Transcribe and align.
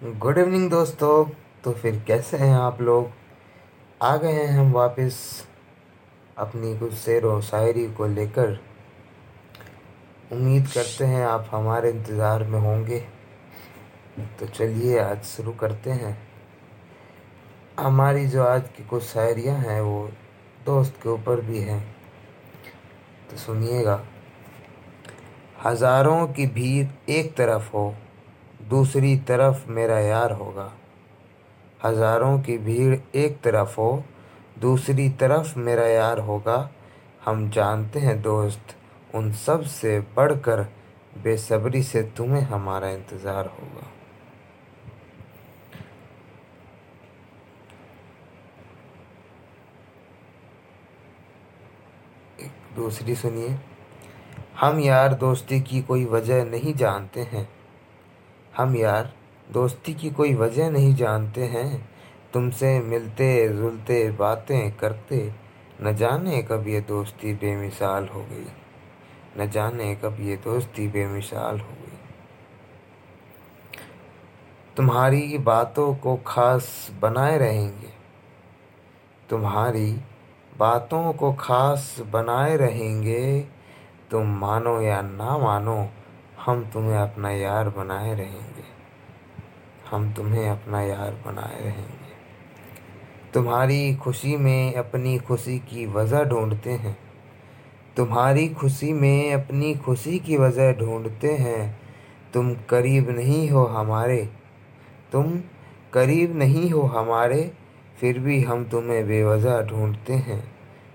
Good 0.00 0.38
evening 0.38 0.70
दोस्तों। 0.70 1.24
तो 1.64 1.72
फिर 1.72 2.04
कैसे 2.06 2.36
हैं 2.36 2.54
आप 2.54 2.80
लोग? 2.80 3.10
आ 4.02 4.16
गए 4.16 4.32
हैं 4.32 4.48
हम 4.48 4.72
वापस 4.72 5.16
अपनी 6.36 6.78
कुछ 6.78 6.94
शेर 6.94 7.26
व 7.26 7.40
शायरी 7.40 7.86
को 7.86 8.06
लेकर। 8.06 8.56
उम्मीद 10.32 10.68
करते 10.68 11.04
हैं 11.04 11.26
आप 11.26 11.48
हमारे 11.50 11.90
इंतज़ार 11.90 12.44
में 12.44 12.58
होंगे। 12.60 13.00
तो 14.40 14.46
चलिए 14.46 14.98
आज 14.98 15.22
शुरू 15.24 15.52
करते 15.52 15.90
हैं। 15.90 16.16
हमारी 17.80 18.26
जो 18.26 18.44
आज 18.44 18.68
की 18.76 18.84
कुछ 18.84 19.02
शायरियाँ 19.02 19.58
हैं, 19.58 19.80
वो 19.80 20.10
दोस्त 20.66 21.00
के 21.02 21.08
ऊपर 21.08 21.40
भी 21.40 21.58
हैं। 21.58 21.82
तो 23.30 23.36
सुनिएगा। 23.36 24.04
हज़ारों 25.64 26.26
की 26.26 26.46
भीड़ 26.46 27.10
एक 27.10 27.36
तरफ़ 27.36 27.72
हो 27.72 27.94
दूसरी 28.70 29.16
तरफ़ 29.16 29.70
मेरा 29.70 29.98
यार 29.98 30.32
होगा। 30.32 30.72
हज़ारों 31.84 32.38
की 32.40 32.58
भीड़ 32.58 32.96
एक 33.16 33.40
तरफ़ 33.40 33.76
हो, 33.76 34.04
दूसरी 34.58 35.08
तरफ़ 35.10 35.58
मेरा 35.58 35.86
यार 35.86 36.18
होगा। 36.18 36.70
हम 37.24 37.48
जानते 37.50 38.00
हैं 38.00 38.20
दोस्त, 38.22 38.76
उन 39.14 39.32
सबसे 39.32 39.98
बढ़कर 40.16 40.66
बेसब्री 41.22 41.82
से 41.82 42.02
तुम्हें 42.16 42.42
हमारा 42.42 42.90
इंतज़ार 42.90 43.46
होगा। 43.46 43.86
दूसरी 52.76 53.14
सुनिए। 53.14 53.56
हम 54.60 54.78
यार 54.80 55.14
दोस्ती 55.14 55.60
की 55.60 55.80
कोई 55.82 56.04
वजह 56.04 56.44
नहीं 56.44 56.74
जानते 56.74 57.20
हैं। 57.22 57.48
हम 58.60 58.76
यार, 58.76 59.12
दोस्ती 59.52 59.94
की 59.94 60.10
कोई 60.10 60.34
वजह 60.34 60.70
नहीं 60.70 60.94
जानते 60.94 61.44
हैं। 61.44 61.90
तुमसे 62.32 62.80
मिलते, 62.80 63.48
जुलते 63.48 64.10
बातें 64.10 64.72
करते, 64.72 65.32
न 65.82 65.96
जाने 65.96 66.42
कब 66.42 66.68
ये 66.68 66.80
दोस्ती 66.80 67.34
बेमिसाल 67.34 68.08
हो 68.08 68.22
गई। 68.22 68.46
न 69.38 69.50
जाने 69.50 69.94
कब 69.94 70.16
ये 70.20 70.36
दोस्ती 70.36 70.88
बेमिसाल 70.88 71.60
हो 71.60 71.68
गई। 71.68 71.98
तुम्हारी 74.76 75.38
बातों 75.38 75.94
को 75.94 76.16
खास 76.16 76.90
बनाए 77.00 77.38
रहेंगे। 77.38 77.88
तुम्हारी 79.30 80.00
बातों 80.58 81.12
को 81.12 81.32
खास 81.32 81.96
बनाए 82.10 82.56
रहेंगे। 82.56 83.40
तुम 84.10 84.26
मानो 84.26 84.80
या 84.80 85.02
ना 85.02 85.38
मानो 85.38 85.88
हम 86.46 86.64
तुम्हें 86.64 86.96
अपना 86.96 87.30
यार 87.30 87.68
बनाए 87.68 88.14
रहेंगे। 88.14 88.80
हम 89.90 90.12
तुम्हें 90.14 90.50
अपना 90.50 90.82
यार 90.82 91.22
बनाए 91.26 91.64
रहेंगे। 91.64 92.10
तुम्हारी 93.34 93.94
खुशी 93.94 94.36
में 94.36 94.74
अपनी 94.74 95.18
खुशी 95.18 95.58
की 95.58 95.86
वजह 95.86 96.24
ढूंढते 96.24 96.70
हैं। 96.70 96.98
तुम्हारी 97.96 98.48
खुशी 98.48 98.92
में 98.92 99.32
अपनी 99.32 99.74
खुशी 99.74 100.18
की 100.18 100.36
वजह 100.36 100.72
ढूंढते 100.72 101.32
हैं। 101.32 101.80
तुम 102.34 102.54
करीब 102.54 103.10
नहीं 103.10 103.50
हो 103.50 103.64
हमारे। 103.64 104.30
तुम 105.12 105.40
करीब 105.92 106.36
नहीं 106.36 106.70
हो 106.70 106.80
हमारे, 106.80 107.52
फिर 108.00 108.18
भी 108.18 108.42
हम 108.42 108.64
तुम्हें 108.64 109.06
बेवजह 109.06 109.60
ढूंढते 109.60 110.12
हैं। 110.12 110.52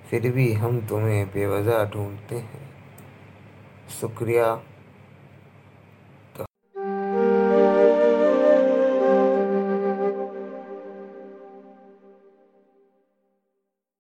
फिर 0.10 0.32
भी 0.32 0.54
हम 0.54 0.88
तुम्हें 0.88 1.28
बेवजह 1.28 1.86
ढूंढते 1.86 2.36
हैं। 2.36 2.70
शुक्रिया। 4.02 4.62